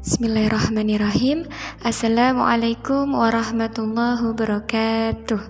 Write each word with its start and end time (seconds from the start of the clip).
Bismillahirrahmanirrahim. 0.00 1.48
Assalamualaikum 1.80 3.16
warahmatullahi 3.16 4.20
wabarakatuh. 4.20 5.40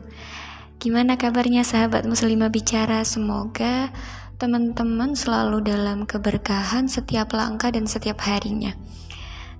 Gimana 0.78 1.18
kabarnya 1.18 1.66
sahabat 1.66 2.06
muslimah 2.06 2.54
bicara? 2.54 3.02
Semoga 3.02 3.90
teman-teman 4.38 5.18
selalu 5.18 5.66
dalam 5.66 6.06
keberkahan 6.06 6.86
setiap 6.86 7.34
langkah 7.34 7.74
dan 7.74 7.90
setiap 7.90 8.22
harinya. 8.22 8.78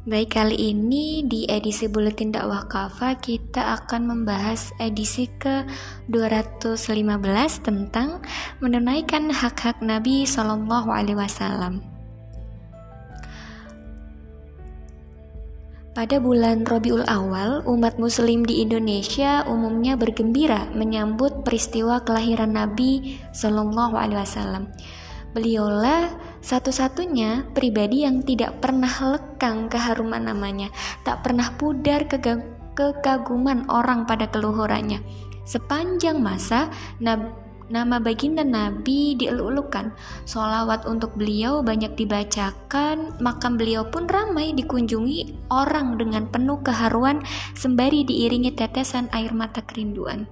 Baik 0.06 0.38
kali 0.38 0.72
ini 0.72 1.26
di 1.28 1.44
edisi 1.44 1.84
Buletin 1.84 2.32
Dakwah 2.32 2.70
Kafa 2.70 3.18
kita 3.18 3.76
akan 3.82 4.08
membahas 4.08 4.72
edisi 4.80 5.28
ke 5.28 5.68
215 6.08 6.78
tentang 7.60 8.24
menunaikan 8.64 9.28
hak-hak 9.28 9.84
Nabi 9.84 10.24
Shallallahu 10.24 10.88
Alaihi 10.88 11.18
Wasallam. 11.20 11.89
Pada 15.90 16.22
bulan 16.22 16.62
Robiul 16.62 17.02
Awal, 17.02 17.66
umat 17.66 17.98
Muslim 17.98 18.46
di 18.46 18.62
Indonesia 18.62 19.42
umumnya 19.42 19.98
bergembira 19.98 20.70
menyambut 20.70 21.42
peristiwa 21.42 21.98
kelahiran 22.06 22.54
Nabi 22.54 23.18
Shallallahu 23.34 23.98
Alaihi 23.98 24.22
Wasallam. 24.22 24.70
Beliaulah 25.34 26.14
satu-satunya 26.46 27.50
pribadi 27.50 28.06
yang 28.06 28.22
tidak 28.22 28.62
pernah 28.62 29.18
lekang 29.18 29.66
keharuman 29.66 30.30
namanya, 30.30 30.70
tak 31.02 31.26
pernah 31.26 31.58
pudar 31.58 32.06
kekaguman 32.06 33.66
orang 33.66 34.06
pada 34.06 34.30
keluhurannya. 34.30 35.02
Sepanjang 35.42 36.22
masa, 36.22 36.70
Nabi 37.02 37.49
Nama 37.70 38.02
baginda 38.02 38.42
Nabi 38.42 39.14
dielulukan, 39.14 39.94
Solawat 40.26 40.90
untuk 40.90 41.14
beliau 41.14 41.62
banyak 41.62 41.94
dibacakan, 41.94 43.14
makam 43.22 43.54
beliau 43.54 43.86
pun 43.86 44.10
ramai 44.10 44.50
dikunjungi 44.58 45.46
orang 45.54 45.94
dengan 45.94 46.26
penuh 46.26 46.58
keharuan 46.66 47.22
sembari 47.54 48.02
diiringi 48.02 48.58
tetesan 48.58 49.06
air 49.14 49.30
mata 49.30 49.62
kerinduan. 49.62 50.26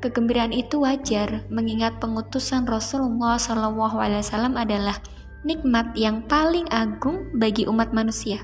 Kegembiraan 0.00 0.56
itu 0.56 0.80
wajar, 0.80 1.44
mengingat 1.52 2.00
pengutusan 2.00 2.64
Rasulullah 2.64 3.36
SAW 3.36 4.56
adalah 4.56 4.96
nikmat 5.44 5.92
yang 5.94 6.24
paling 6.24 6.64
agung 6.72 7.30
bagi 7.36 7.68
umat 7.68 7.92
manusia. 7.92 8.42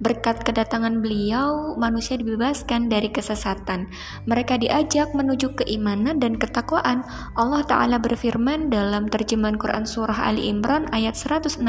Berkat 0.00 0.40
kedatangan 0.48 1.04
beliau, 1.04 1.76
manusia 1.76 2.16
dibebaskan 2.16 2.88
dari 2.88 3.12
kesesatan. 3.12 3.92
Mereka 4.24 4.56
diajak 4.56 5.12
menuju 5.12 5.60
keimanan 5.60 6.16
dan 6.16 6.40
ketakwaan. 6.40 7.04
Allah 7.36 7.60
Ta'ala 7.68 8.00
berfirman 8.00 8.72
dalam 8.72 9.12
terjemahan 9.12 9.60
Quran 9.60 9.84
Surah 9.84 10.24
Ali 10.24 10.48
Imran 10.48 10.88
ayat 10.96 11.20
164. 11.20 11.60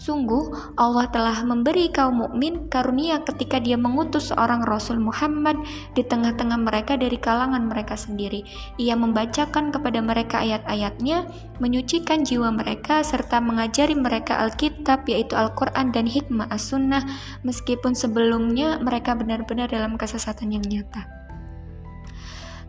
Sungguh, 0.00 0.72
Allah 0.80 1.12
telah 1.12 1.44
memberi 1.44 1.92
kaum 1.92 2.24
mukmin 2.24 2.72
karunia 2.72 3.20
ketika 3.20 3.60
dia 3.60 3.76
mengutus 3.76 4.32
seorang 4.32 4.64
Rasul 4.64 4.96
Muhammad 4.96 5.60
di 5.92 6.00
tengah-tengah 6.00 6.56
mereka 6.56 6.96
dari 6.96 7.20
kalangan 7.20 7.68
mereka 7.68 8.00
sendiri. 8.00 8.48
Ia 8.80 8.96
membacakan 8.96 9.76
kepada 9.76 10.00
mereka 10.00 10.40
ayat-ayatnya, 10.40 11.28
menyucikan 11.60 12.24
jiwa 12.24 12.48
mereka, 12.48 13.04
serta 13.04 13.44
mengajari 13.60 13.92
mereka 13.92 14.40
Alkitab 14.40 15.04
yaitu 15.04 15.36
Al-Quran 15.36 15.92
dan 15.92 16.08
hikmah 16.08 16.48
as-sunnah 16.48 17.04
meskipun 17.44 17.92
sebelumnya 17.92 18.80
mereka 18.80 19.12
benar-benar 19.12 19.68
dalam 19.68 20.00
kesesatan 20.00 20.56
yang 20.56 20.64
nyata. 20.64 21.19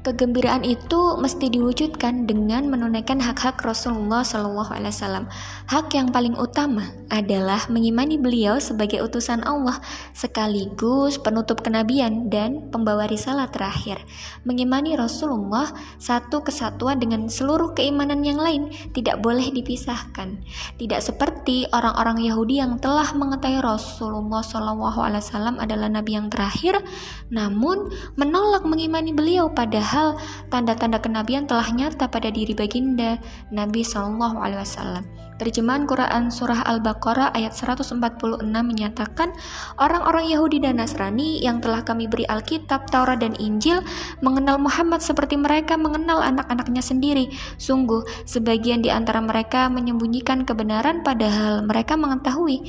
Kegembiraan 0.02 0.66
itu 0.66 1.14
mesti 1.22 1.54
diwujudkan 1.54 2.26
dengan 2.26 2.66
menunaikan 2.74 3.22
hak-hak 3.22 3.62
Rasulullah 3.62 4.26
Wasallam. 4.26 5.30
Hak 5.70 5.94
yang 5.94 6.10
paling 6.10 6.34
utama 6.42 6.90
adalah 7.14 7.70
mengimani 7.70 8.18
beliau 8.18 8.58
sebagai 8.58 8.98
utusan 9.06 9.46
Allah 9.46 9.78
sekaligus 10.18 11.22
penutup 11.22 11.62
kenabian 11.62 12.34
dan 12.34 12.74
pembawa 12.74 13.06
risalah 13.06 13.54
terakhir. 13.54 14.02
Mengimani 14.42 14.98
Rasulullah 14.98 15.70
satu 16.02 16.42
kesatuan 16.42 16.98
dengan 16.98 17.30
seluruh 17.30 17.78
keimanan 17.78 18.26
yang 18.26 18.42
lain 18.42 18.74
tidak 18.98 19.22
boleh 19.22 19.54
dipisahkan. 19.54 20.42
Tidak 20.82 20.98
seperti 20.98 21.70
orang-orang 21.70 22.26
Yahudi 22.26 22.58
yang 22.58 22.82
telah 22.82 23.14
mengetahui 23.14 23.62
Rasulullah 23.62 24.42
Wasallam 24.42 25.62
adalah 25.62 25.94
nabi 25.94 26.18
yang 26.18 26.34
terakhir, 26.34 26.82
namun 27.30 27.94
menolak 28.18 28.66
mengimani 28.66 29.14
beliau 29.14 29.54
pada 29.54 29.91
padahal 29.92 30.16
tanda-tanda 30.48 31.04
kenabian 31.04 31.44
telah 31.44 31.68
nyata 31.68 32.08
pada 32.08 32.32
diri 32.32 32.56
baginda 32.56 33.20
Nabi 33.52 33.84
Shallallahu 33.84 34.40
Alaihi 34.40 34.64
Wasallam. 34.64 35.04
Terjemahan 35.36 35.84
Quran 35.84 36.32
Surah 36.32 36.64
Al-Baqarah 36.64 37.36
ayat 37.36 37.52
146 37.52 38.00
menyatakan 38.40 39.36
orang-orang 39.76 40.32
Yahudi 40.32 40.64
dan 40.64 40.80
Nasrani 40.80 41.44
yang 41.44 41.60
telah 41.60 41.84
kami 41.84 42.08
beri 42.08 42.24
Alkitab, 42.24 42.88
Taurat 42.88 43.20
dan 43.20 43.36
Injil 43.36 43.84
mengenal 44.24 44.64
Muhammad 44.64 45.04
seperti 45.04 45.36
mereka 45.36 45.76
mengenal 45.76 46.24
anak-anaknya 46.24 46.80
sendiri. 46.80 47.28
Sungguh, 47.60 48.08
sebagian 48.24 48.80
di 48.80 48.88
antara 48.88 49.20
mereka 49.20 49.68
menyembunyikan 49.68 50.48
kebenaran 50.48 51.04
padahal 51.04 51.68
mereka 51.68 52.00
mengetahui 52.00 52.64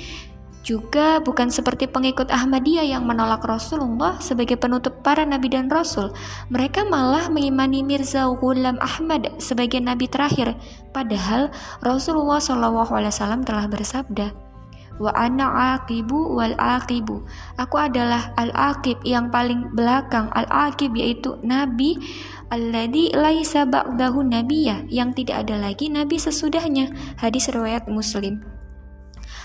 juga 0.62 1.18
bukan 1.18 1.50
seperti 1.50 1.90
pengikut 1.90 2.30
Ahmadiyah 2.30 2.86
yang 2.86 3.02
menolak 3.02 3.42
Rasulullah 3.42 4.22
sebagai 4.22 4.54
penutup 4.54 5.02
para 5.02 5.26
nabi 5.26 5.50
dan 5.50 5.66
rasul. 5.66 6.14
Mereka 6.54 6.86
malah 6.86 7.26
mengimani 7.28 7.82
Mirza 7.82 8.30
Ghulam 8.30 8.78
Ahmad 8.78 9.26
sebagai 9.42 9.82
nabi 9.82 10.06
terakhir, 10.06 10.54
padahal 10.94 11.50
Rasulullah 11.82 12.38
SAW 12.38 13.42
telah 13.42 13.66
bersabda, 13.66 14.30
wa 15.02 15.10
ana 15.18 15.76
aqibu 15.76 16.38
wal 16.38 16.54
aqibu. 16.54 17.26
Aku 17.58 17.76
adalah 17.82 18.30
al 18.38 18.54
aqib 18.54 19.02
yang 19.02 19.34
paling 19.34 19.74
belakang. 19.74 20.30
Al 20.30 20.46
aqib 20.46 20.94
yaitu 20.94 21.34
nabi 21.42 21.98
alladhi 22.54 23.10
laisa 23.10 23.66
ba'dahu 23.66 24.22
nabiyah 24.22 24.86
yang 24.86 25.10
tidak 25.10 25.48
ada 25.48 25.58
lagi 25.58 25.90
nabi 25.90 26.22
sesudahnya. 26.22 26.94
Hadis 27.18 27.50
riwayat 27.50 27.90
muslim 27.90 28.51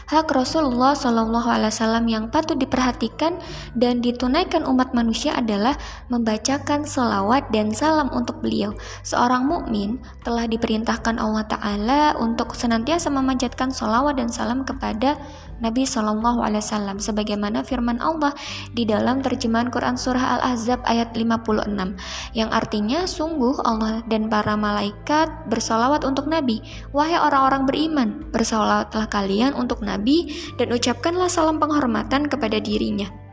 hak 0.07 0.31
Rasulullah 0.31 0.95
Wasallam 0.95 2.07
yang 2.07 2.31
patut 2.31 2.56
diperhatikan 2.56 3.44
dan 3.75 4.00
ditunaikan 4.00 4.63
umat 4.63 4.95
manusia 4.95 5.35
adalah 5.35 5.75
membacakan 6.07 6.88
selawat 6.88 7.51
dan 7.51 7.75
salam 7.75 8.07
untuk 8.16 8.40
beliau. 8.40 8.72
Seorang 9.03 9.44
mukmin 9.44 10.00
telah 10.23 10.47
diperintahkan 10.47 11.19
Allah 11.19 11.44
Taala 11.46 12.01
untuk 12.23 12.56
senantiasa 12.56 13.12
memanjatkan 13.12 13.69
selawat 13.75 14.16
dan 14.16 14.31
salam 14.31 14.63
kepada 14.63 15.19
Nabi 15.59 15.84
Shallallahu 15.84 16.41
Alaihi 16.41 16.62
Wasallam 16.62 16.97
sebagaimana 17.01 17.66
firman 17.66 17.97
Allah 18.00 18.34
di 18.72 18.85
dalam 18.85 19.25
terjemahan 19.25 19.73
Quran 19.73 19.97
surah 19.97 20.40
Al-Ahzab 20.40 20.85
ayat 20.85 21.18
56 21.18 21.97
yang 22.38 22.50
artinya 22.53 23.03
sungguh 23.09 23.62
Allah 23.66 24.06
dan 24.06 24.29
para 24.29 24.53
malaikat 24.56 25.50
bersolawat 25.50 26.06
untuk 26.06 26.29
Nabi. 26.29 26.62
Wahai 26.94 27.17
orang-orang 27.17 27.66
beriman 27.66 28.09
bersolawatlah 28.29 29.09
kalian 29.09 29.57
untuk 29.57 29.81
Nabi 29.81 30.31
dan 30.56 30.69
ucapkanlah 30.72 31.29
salam 31.29 31.57
penghormatan 31.57 32.29
kepada 32.29 32.62
dirinya 32.62 33.27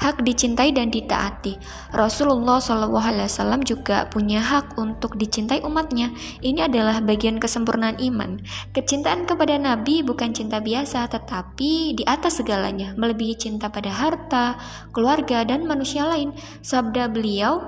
hak 0.00 0.24
dicintai 0.24 0.72
dan 0.72 0.88
ditaati. 0.88 1.60
Rasulullah 1.92 2.56
SAW 2.56 3.60
juga 3.62 4.08
punya 4.08 4.40
hak 4.40 4.80
untuk 4.80 5.20
dicintai 5.20 5.60
umatnya. 5.60 6.10
Ini 6.40 6.72
adalah 6.72 7.04
bagian 7.04 7.36
kesempurnaan 7.36 8.00
iman. 8.00 8.40
Kecintaan 8.72 9.28
kepada 9.28 9.60
Nabi 9.60 10.00
bukan 10.00 10.32
cinta 10.32 10.58
biasa, 10.58 11.04
tetapi 11.12 12.00
di 12.00 12.04
atas 12.08 12.40
segalanya, 12.40 12.96
melebihi 12.96 13.36
cinta 13.36 13.68
pada 13.68 13.92
harta, 13.92 14.56
keluarga, 14.96 15.44
dan 15.44 15.68
manusia 15.68 16.08
lain. 16.08 16.32
Sabda 16.64 17.12
beliau, 17.12 17.60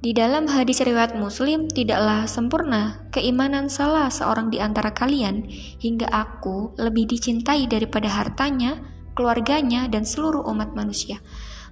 di 0.00 0.16
dalam 0.16 0.48
hadis 0.48 0.80
riwayat 0.80 1.20
Muslim, 1.20 1.68
tidaklah 1.68 2.24
sempurna 2.24 3.04
keimanan 3.12 3.68
salah 3.68 4.08
seorang 4.08 4.48
di 4.48 4.62
antara 4.62 4.94
kalian 4.94 5.44
hingga 5.82 6.06
aku 6.08 6.78
lebih 6.80 7.10
dicintai 7.10 7.66
daripada 7.66 8.06
hartanya, 8.06 8.78
keluarganya, 9.18 9.90
dan 9.90 10.06
seluruh 10.06 10.46
umat 10.48 10.72
manusia 10.78 11.18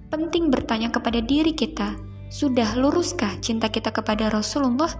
penting 0.07 0.49
bertanya 0.51 0.91
kepada 0.91 1.19
diri 1.19 1.51
kita, 1.51 1.99
sudah 2.27 2.75
luruskah 2.75 3.39
cinta 3.39 3.71
kita 3.71 3.91
kepada 3.91 4.27
Rasulullah? 4.27 4.91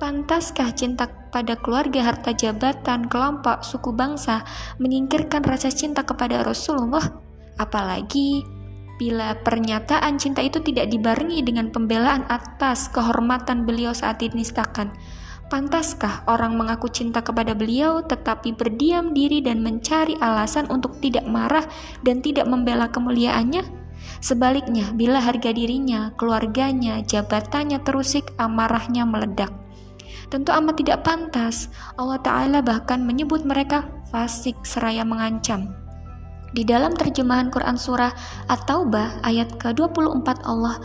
Pantaskah 0.00 0.74
cinta 0.74 1.06
pada 1.30 1.54
keluarga, 1.54 2.02
harta 2.02 2.34
jabatan, 2.34 3.06
kelompok, 3.06 3.62
suku 3.62 3.94
bangsa 3.94 4.42
menyingkirkan 4.82 5.46
rasa 5.46 5.70
cinta 5.70 6.02
kepada 6.02 6.42
Rasulullah? 6.42 7.22
Apalagi 7.60 8.42
bila 8.98 9.36
pernyataan 9.42 10.18
cinta 10.18 10.42
itu 10.42 10.58
tidak 10.58 10.90
dibarengi 10.90 11.44
dengan 11.46 11.70
pembelaan 11.70 12.26
atas 12.26 12.90
kehormatan 12.90 13.62
beliau 13.62 13.94
saat 13.94 14.22
dinistakan. 14.22 14.90
Pantaskah 15.52 16.24
orang 16.32 16.56
mengaku 16.56 16.88
cinta 16.88 17.20
kepada 17.20 17.52
beliau 17.52 18.00
tetapi 18.00 18.56
berdiam 18.56 19.12
diri 19.12 19.44
dan 19.44 19.60
mencari 19.60 20.16
alasan 20.16 20.64
untuk 20.72 20.96
tidak 21.04 21.28
marah 21.28 21.68
dan 22.00 22.24
tidak 22.24 22.48
membela 22.48 22.88
kemuliaannya? 22.88 23.81
Sebaliknya, 24.22 24.94
bila 24.94 25.18
harga 25.18 25.50
dirinya, 25.50 26.14
keluarganya, 26.14 27.02
jabatannya 27.02 27.82
terusik, 27.82 28.30
amarahnya 28.38 29.02
meledak. 29.02 29.50
Tentu 30.30 30.54
amat 30.54 30.78
tidak 30.78 31.02
pantas. 31.02 31.66
Allah 31.98 32.22
Ta'ala 32.22 32.62
bahkan 32.62 33.02
menyebut 33.02 33.42
mereka 33.42 33.90
fasik 34.14 34.62
seraya 34.62 35.02
mengancam. 35.02 35.74
Di 36.54 36.62
dalam 36.62 36.94
terjemahan 36.94 37.50
Quran 37.50 37.74
Surah 37.74 38.14
At-Taubah 38.46 39.26
ayat 39.26 39.58
ke-24 39.58 40.46
Allah 40.46 40.78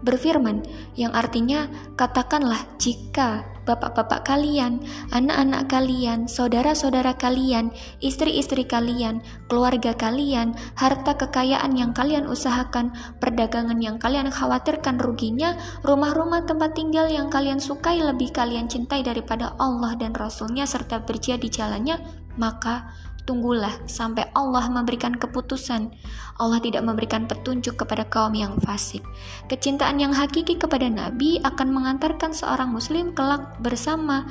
berfirman 0.00 0.64
yang 0.96 1.12
artinya 1.12 1.68
katakanlah 1.96 2.60
jika 2.80 3.44
bapak-bapak 3.70 4.26
kalian, 4.26 4.82
anak-anak 5.14 5.70
kalian, 5.70 6.26
saudara-saudara 6.26 7.14
kalian, 7.14 7.70
istri-istri 8.02 8.66
kalian, 8.66 9.22
keluarga 9.46 9.94
kalian, 9.94 10.58
harta 10.74 11.14
kekayaan 11.14 11.78
yang 11.78 11.94
kalian 11.94 12.26
usahakan, 12.26 12.90
perdagangan 13.22 13.78
yang 13.78 14.02
kalian 14.02 14.26
khawatirkan 14.26 14.98
ruginya, 14.98 15.54
rumah-rumah 15.86 16.42
tempat 16.50 16.74
tinggal 16.74 17.06
yang 17.06 17.30
kalian 17.30 17.62
sukai 17.62 18.02
lebih 18.02 18.34
kalian 18.34 18.66
cintai 18.66 19.06
daripada 19.06 19.54
Allah 19.62 19.94
dan 19.94 20.10
Rasulnya 20.18 20.66
serta 20.66 21.06
berjaya 21.06 21.38
di 21.38 21.46
jalannya, 21.46 22.02
maka 22.34 22.90
Tunggulah 23.28 23.84
sampai 23.84 24.28
Allah 24.32 24.66
memberikan 24.72 25.12
keputusan. 25.14 25.92
Allah 26.40 26.60
tidak 26.60 26.82
memberikan 26.84 27.28
petunjuk 27.28 27.80
kepada 27.80 28.08
kaum 28.08 28.32
yang 28.32 28.56
fasik. 28.64 29.04
Kecintaan 29.46 30.00
yang 30.00 30.12
hakiki 30.16 30.56
kepada 30.56 30.88
Nabi 30.88 31.38
akan 31.44 31.68
mengantarkan 31.70 32.32
seorang 32.32 32.72
muslim 32.72 33.12
kelak 33.12 33.60
bersama 33.60 34.24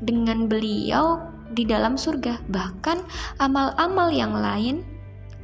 dengan 0.00 0.46
beliau 0.46 1.20
di 1.52 1.66
dalam 1.66 1.98
surga. 1.98 2.40
Bahkan 2.46 2.98
amal-amal 3.42 4.14
yang 4.14 4.34
lain 4.34 4.86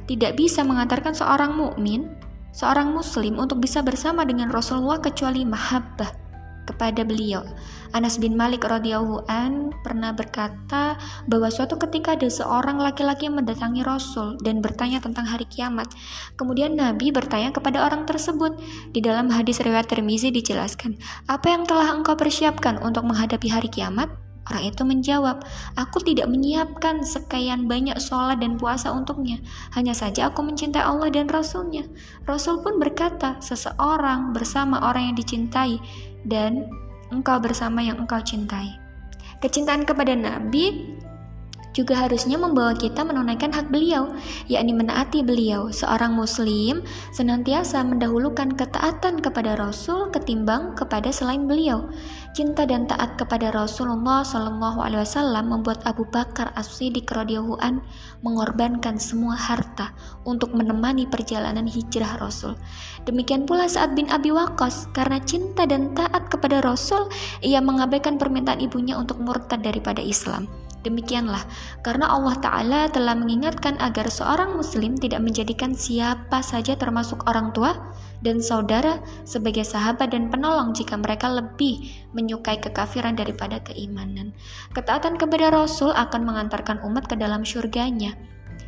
tidak 0.07 0.39
bisa 0.39 0.63
mengantarkan 0.63 1.11
seorang 1.11 1.51
mukmin, 1.53 2.07
seorang 2.55 2.95
muslim 2.95 3.35
untuk 3.35 3.59
bisa 3.59 3.83
bersama 3.83 4.23
dengan 4.23 4.47
Rasulullah 4.47 5.03
kecuali 5.03 5.43
mahabbah 5.43 6.26
kepada 6.67 7.07
beliau. 7.07 7.47
Anas 7.95 8.19
bin 8.19 8.35
Malik 8.35 8.67
radhiyallahu 8.67 9.31
an 9.31 9.71
pernah 9.79 10.11
berkata 10.11 10.99
bahwa 11.25 11.47
suatu 11.47 11.79
ketika 11.79 12.19
ada 12.19 12.27
seorang 12.27 12.75
laki-laki 12.83 13.31
mendatangi 13.31 13.87
Rasul 13.87 14.35
dan 14.43 14.59
bertanya 14.59 14.99
tentang 14.99 15.23
hari 15.23 15.47
kiamat. 15.47 15.87
Kemudian 16.35 16.75
Nabi 16.75 17.15
bertanya 17.15 17.55
kepada 17.55 17.87
orang 17.87 18.03
tersebut. 18.03 18.59
Di 18.91 18.99
dalam 18.99 19.31
hadis 19.31 19.63
riwayat 19.63 19.87
Tirmizi 19.87 20.35
dijelaskan, 20.35 20.99
"Apa 21.31 21.55
yang 21.55 21.63
telah 21.63 21.87
engkau 21.95 22.19
persiapkan 22.19 22.83
untuk 22.83 23.07
menghadapi 23.07 23.47
hari 23.47 23.71
kiamat?" 23.71 24.11
Orang 24.47 24.63
itu 24.63 24.83
menjawab, 24.87 25.43
Aku 25.75 25.99
tidak 25.99 26.31
menyiapkan 26.31 27.03
sekian 27.03 27.67
banyak 27.67 27.99
sholat 27.99 28.39
dan 28.39 28.55
puasa 28.55 28.95
untuknya. 28.95 29.43
Hanya 29.75 29.91
saja 29.91 30.31
aku 30.31 30.39
mencintai 30.39 30.79
Allah 30.79 31.11
dan 31.11 31.27
Rasulnya. 31.27 31.83
Rasul 32.23 32.63
pun 32.63 32.79
berkata, 32.79 33.35
seseorang 33.43 34.31
bersama 34.31 34.79
orang 34.87 35.11
yang 35.11 35.15
dicintai 35.19 35.83
dan 36.27 36.67
engkau 37.09 37.39
bersama 37.39 37.79
yang 37.79 37.97
engkau 38.03 38.19
cintai. 38.19 38.75
Kecintaan 39.39 39.87
kepada 39.87 40.13
Nabi 40.13 40.97
juga 41.77 41.93
harusnya 41.93 42.41
membawa 42.41 42.73
kita 42.73 43.05
menunaikan 43.05 43.53
hak 43.53 43.69
beliau, 43.69 44.17
yakni 44.49 44.73
menaati 44.73 45.21
beliau. 45.21 45.69
Seorang 45.69 46.17
muslim 46.17 46.81
senantiasa 47.13 47.85
mendahulukan 47.85 48.57
ketaatan 48.57 49.21
kepada 49.21 49.53
Rasul 49.53 50.09
ketimbang 50.09 50.73
kepada 50.73 51.13
selain 51.13 51.45
beliau. 51.45 51.85
Cinta 52.33 52.65
dan 52.65 52.85
taat 52.89 53.17
kepada 53.17 53.49
Rasulullah 53.49 54.21
Shallallahu 54.21 54.81
alaihi 54.81 55.01
wasallam 55.05 55.53
membuat 55.53 55.81
Abu 55.89 56.05
Bakar 56.05 56.53
As-Siddiq 56.53 57.09
radhiyallahu 57.09 57.57
an 57.61 57.81
mengorbankan 58.21 59.01
semua 59.01 59.33
harta 59.33 59.93
untuk 60.21 60.53
menemani 60.53 61.09
perjalanan 61.09 61.65
hijrah 61.65 62.17
Rasul. 62.21 62.53
Demikian 63.09 63.49
pula 63.49 63.65
saat 63.65 63.97
bin 63.97 64.09
Abi 64.13 64.29
Waqqas 64.29 64.89
karena 64.93 65.17
cinta 65.21 65.65
dan 65.65 65.97
taat 65.97 66.29
kepada 66.29 66.61
Rasul, 66.61 67.09
ia 67.41 67.57
mengabaikan 67.57 68.21
permintaan 68.21 68.61
ibunya 68.61 68.97
untuk 68.97 69.17
murtad 69.17 69.65
daripada 69.65 70.01
Islam. 70.01 70.45
Demikianlah, 70.87 71.43
karena 71.83 72.07
Allah 72.07 72.39
Ta'ala 72.39 72.81
telah 72.87 73.11
mengingatkan 73.11 73.75
agar 73.83 74.07
seorang 74.07 74.55
muslim 74.55 74.95
tidak 74.95 75.19
menjadikan 75.19 75.75
siapa 75.75 76.39
saja 76.39 76.79
termasuk 76.79 77.27
orang 77.27 77.51
tua 77.51 77.75
dan 78.23 78.39
saudara 78.39 79.03
sebagai 79.27 79.67
sahabat 79.67 80.15
dan 80.15 80.31
penolong 80.31 80.71
jika 80.71 80.95
mereka 80.95 81.27
lebih 81.27 81.91
menyukai 82.15 82.63
kekafiran 82.63 83.19
daripada 83.19 83.59
keimanan. 83.67 84.31
Ketaatan 84.71 85.19
kepada 85.19 85.51
Rasul 85.51 85.91
akan 85.91 86.23
mengantarkan 86.23 86.79
umat 86.87 87.11
ke 87.11 87.19
dalam 87.19 87.43
surganya. 87.43 88.15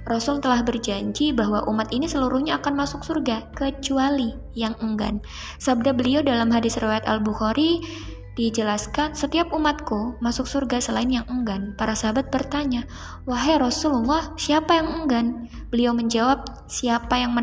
Rasul 0.04 0.44
telah 0.44 0.60
berjanji 0.60 1.32
bahwa 1.32 1.64
umat 1.72 1.94
ini 1.96 2.10
seluruhnya 2.10 2.60
akan 2.60 2.84
masuk 2.84 3.06
surga, 3.06 3.48
kecuali 3.56 4.36
yang 4.60 4.76
enggan. 4.84 5.24
Sabda 5.56 5.96
beliau 5.96 6.20
dalam 6.20 6.52
hadis 6.52 6.76
riwayat 6.82 7.06
Al-Bukhari, 7.06 7.80
Dijelaskan, 8.40 9.20
setiap 9.20 9.52
umatku 9.52 10.16
masuk 10.24 10.48
surga 10.48 10.80
selain 10.80 11.12
yang 11.12 11.28
enggan. 11.28 11.76
Para 11.76 11.92
sahabat 11.92 12.32
bertanya, 12.32 12.88
Wahai 13.28 13.60
Rasulullah, 13.60 14.32
siapa 14.40 14.80
yang 14.80 15.04
enggan? 15.04 15.52
Beliau 15.70 15.94
menjawab, 15.94 16.66
siapa 16.66 17.22
yang 17.22 17.38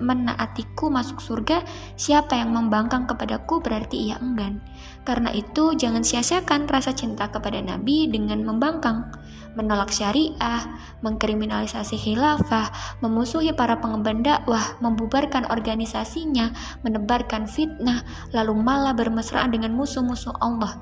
menaatiku 0.00 0.88
masuk 0.88 1.20
surga, 1.20 1.60
siapa 1.92 2.32
yang 2.32 2.56
membangkang 2.56 3.04
kepadaku 3.04 3.60
berarti 3.60 4.08
ia 4.08 4.16
enggan. 4.16 4.64
Karena 5.04 5.28
itu, 5.28 5.76
jangan 5.76 6.00
sia-siakan 6.00 6.64
rasa 6.72 6.96
cinta 6.96 7.28
kepada 7.28 7.60
Nabi 7.60 8.08
dengan 8.08 8.48
membangkang 8.48 9.12
menolak 9.56 9.88
syariah, 9.92 10.62
mengkriminalisasi 11.00 11.96
khilafah, 11.96 12.72
memusuhi 13.00 13.56
para 13.56 13.80
pengemban 13.80 14.20
dakwah, 14.20 14.76
membubarkan 14.84 15.48
organisasinya, 15.48 16.52
menebarkan 16.84 17.48
fitnah, 17.48 18.04
lalu 18.36 18.52
malah 18.56 18.92
bermesraan 18.92 19.52
dengan 19.52 19.72
musuh-musuh 19.72 20.36
Allah. 20.44 20.76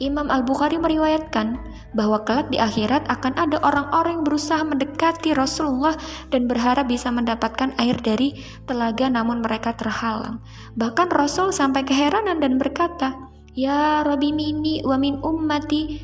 Imam 0.00 0.32
Al-Bukhari 0.32 0.80
meriwayatkan 0.80 1.60
bahwa 1.92 2.22
kelak 2.22 2.50
di 2.50 2.58
akhirat 2.58 3.06
akan 3.10 3.34
ada 3.34 3.58
orang-orang 3.62 4.20
yang 4.20 4.26
berusaha 4.26 4.62
mendekati 4.62 5.34
Rasulullah 5.34 5.94
dan 6.30 6.46
berharap 6.46 6.86
bisa 6.86 7.10
mendapatkan 7.10 7.74
air 7.78 7.98
dari 7.98 8.38
telaga 8.66 9.10
namun 9.10 9.42
mereka 9.42 9.74
terhalang. 9.74 10.38
Bahkan 10.78 11.10
Rasul 11.10 11.50
sampai 11.50 11.82
keheranan 11.82 12.38
dan 12.38 12.56
berkata, 12.56 13.30
Ya 13.58 14.06
Rabbi 14.06 14.30
mini 14.30 14.78
wa 14.86 14.94
min 14.94 15.18
ummati 15.20 15.98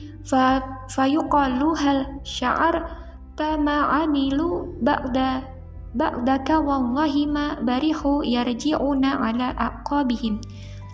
fayuqalu 0.90 1.70
hal 1.78 1.98
sya'ar 2.26 3.06
tama 3.38 4.02
amilu 4.02 4.74
ba'da 4.82 5.46
ba'daka 5.96 6.60
wallahi 6.60 7.24
ma 7.30 7.56
barihu 7.62 8.26
yarji'una 8.26 9.22
ala 9.22 9.54
aqabihim 9.56 10.42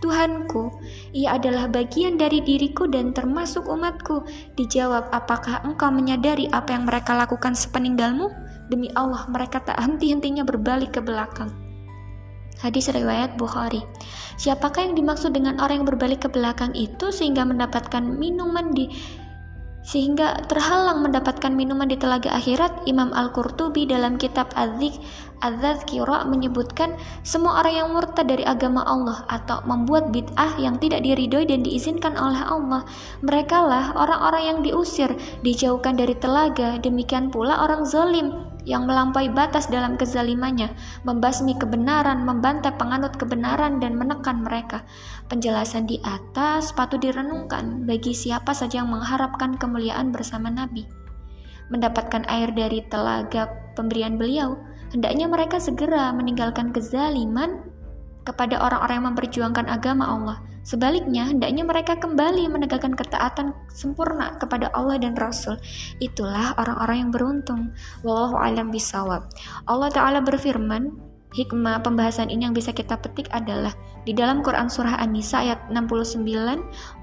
Tuhanku, 0.03 0.83
ia 1.15 1.39
adalah 1.39 1.71
bagian 1.71 2.19
dari 2.19 2.43
diriku 2.43 2.91
dan 2.91 3.15
termasuk 3.15 3.71
umatku. 3.71 4.27
Dijawab, 4.59 5.15
apakah 5.15 5.63
engkau 5.63 5.95
menyadari 5.95 6.51
apa 6.51 6.75
yang 6.75 6.91
mereka 6.91 7.15
lakukan 7.15 7.55
sepeninggalmu? 7.55 8.27
Demi 8.67 8.91
Allah, 8.99 9.31
mereka 9.31 9.63
tak 9.63 9.79
henti-hentinya 9.79 10.43
berbalik 10.43 10.99
ke 10.99 11.01
belakang. 11.01 11.55
Hadis 12.59 12.91
riwayat 12.91 13.39
Bukhari. 13.39 13.83
Siapakah 14.39 14.91
yang 14.91 14.95
dimaksud 14.99 15.35
dengan 15.35 15.63
orang 15.63 15.83
yang 15.83 15.89
berbalik 15.89 16.27
ke 16.27 16.29
belakang 16.31 16.75
itu 16.75 17.15
sehingga 17.15 17.47
mendapatkan 17.47 18.03
minuman 18.03 18.75
di 18.75 18.91
sehingga 19.83 20.47
terhalang 20.47 21.03
mendapatkan 21.03 21.51
minuman 21.51 21.91
di 21.91 21.99
telaga 21.99 22.31
akhirat 22.39 22.87
Imam 22.87 23.11
Al-Qurtubi 23.11 23.85
dalam 23.87 24.15
kitab 24.15 24.51
Az-Zik 24.55 24.99
Az-Zazkira 25.43 26.23
menyebutkan 26.31 26.95
semua 27.27 27.59
orang 27.59 27.75
yang 27.75 27.89
murtad 27.91 28.31
dari 28.31 28.47
agama 28.47 28.87
Allah 28.87 29.27
atau 29.27 29.59
membuat 29.67 30.15
bid'ah 30.15 30.55
yang 30.63 30.79
tidak 30.79 31.03
diridhoi 31.03 31.51
dan 31.51 31.67
diizinkan 31.67 32.15
oleh 32.15 32.39
Allah 32.39 32.87
mereka 33.27 33.59
lah 33.59 33.91
orang-orang 33.99 34.43
yang 34.47 34.59
diusir 34.63 35.11
dijauhkan 35.43 35.99
dari 35.99 36.15
telaga. 36.15 36.79
Demikian 36.79 37.35
pula 37.35 37.59
orang 37.67 37.83
zalim 37.83 38.52
yang 38.63 38.87
melampaui 38.87 39.27
batas 39.33 39.67
dalam 39.67 39.99
kezalimannya, 39.99 40.71
membasmi 41.03 41.59
kebenaran, 41.59 42.23
membantai 42.23 42.75
penganut 42.79 43.19
kebenaran 43.19 43.83
dan 43.83 43.99
menekan 43.99 44.47
mereka. 44.47 44.87
Penjelasan 45.27 45.91
di 45.91 45.99
atas 46.05 46.71
patut 46.71 47.03
direnungkan 47.03 47.89
bagi 47.89 48.15
siapa 48.15 48.55
saja 48.55 48.85
yang 48.85 48.91
mengharapkan 48.93 49.59
kemuliaan 49.59 50.15
bersama 50.15 50.53
Nabi. 50.53 50.87
Mendapatkan 51.73 52.29
air 52.29 52.53
dari 52.53 52.85
telaga 52.87 53.49
pemberian 53.75 54.21
beliau, 54.21 54.61
hendaknya 54.93 55.27
mereka 55.27 55.57
segera 55.57 56.13
meninggalkan 56.13 56.71
kezaliman 56.71 57.72
kepada 58.23 58.63
orang-orang 58.63 58.97
yang 59.03 59.09
memperjuangkan 59.15 59.67
agama 59.67 60.07
Allah 60.07 60.39
Sebaliknya, 60.63 61.27
hendaknya 61.27 61.67
mereka 61.67 61.99
kembali 61.99 62.47
menegakkan 62.47 62.95
ketaatan 62.95 63.51
sempurna 63.67 64.39
kepada 64.39 64.71
Allah 64.71 64.95
dan 64.95 65.19
Rasul. 65.19 65.59
Itulah 65.99 66.55
orang-orang 66.55 66.97
yang 67.03 67.11
beruntung. 67.11 67.75
Wallahu 68.07 68.39
alam 68.39 68.71
bisawab. 68.71 69.27
Allah 69.67 69.91
Ta'ala 69.91 70.23
berfirman, 70.23 70.95
hikmah 71.35 71.83
pembahasan 71.83 72.31
ini 72.31 72.47
yang 72.47 72.55
bisa 72.55 72.71
kita 72.71 72.95
petik 72.95 73.27
adalah 73.35 73.75
di 74.07 74.15
dalam 74.15 74.47
Quran 74.47 74.71
Surah 74.71 75.03
An-Nisa 75.03 75.43
ayat 75.43 75.67
69 75.67 77.02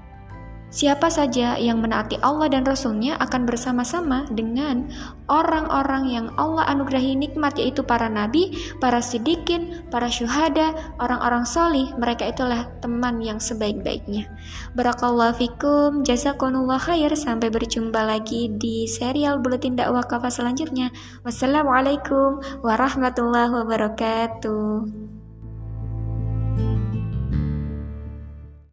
Siapa 0.70 1.10
saja 1.10 1.58
yang 1.58 1.82
menaati 1.82 2.22
Allah 2.22 2.46
dan 2.46 2.62
Rasulnya 2.62 3.18
akan 3.18 3.42
bersama-sama 3.42 4.30
dengan 4.30 4.86
orang-orang 5.26 6.06
yang 6.06 6.26
Allah 6.38 6.62
anugerahi 6.70 7.18
nikmat 7.18 7.58
yaitu 7.58 7.82
para 7.82 8.06
nabi, 8.06 8.54
para 8.78 9.02
sidikin, 9.02 9.82
para 9.90 10.06
syuhada, 10.06 10.70
orang-orang 11.02 11.42
solih. 11.42 11.90
Mereka 11.98 12.30
itulah 12.30 12.70
teman 12.78 13.18
yang 13.18 13.42
sebaik-baiknya. 13.42 14.30
Barakallahu 14.78 15.42
fikum, 15.42 16.06
jazakumullah 16.06 16.78
khair. 16.78 17.10
Sampai 17.18 17.50
berjumpa 17.50 18.06
lagi 18.06 18.46
di 18.54 18.86
serial 18.86 19.42
Buletin 19.42 19.74
Dakwah 19.74 20.06
Kafa 20.06 20.30
selanjutnya. 20.30 20.94
Wassalamualaikum 21.26 22.62
warahmatullahi 22.62 23.50
wabarakatuh. 23.58 25.09